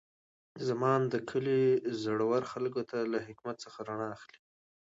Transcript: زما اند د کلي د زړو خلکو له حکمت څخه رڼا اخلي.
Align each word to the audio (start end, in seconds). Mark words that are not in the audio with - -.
زما 0.67 0.89
اند 0.97 1.07
د 1.13 1.15
کلي 1.29 1.61
د 1.77 1.77
زړو 2.03 2.29
خلکو 2.51 2.81
له 3.13 3.19
حکمت 3.27 3.55
څخه 3.65 3.77
رڼا 3.89 4.07
اخلي. 4.17 4.39